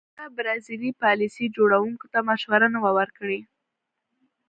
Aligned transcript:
چا 0.15 0.25
برازیلي 0.37 0.91
پالیسي 1.03 1.45
جوړوونکو 1.57 2.05
ته 2.13 2.19
مشوره 2.29 2.67
نه 2.73 2.79
وه 2.83 2.91
ورکړې. 2.97 3.39